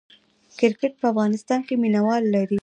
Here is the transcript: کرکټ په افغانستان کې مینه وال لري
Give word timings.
کرکټ 0.59 0.93
په 1.01 1.05
افغانستان 1.13 1.59
کې 1.67 1.73
مینه 1.81 2.01
وال 2.05 2.23
لري 2.35 2.59